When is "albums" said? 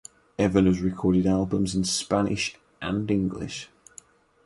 1.27-1.75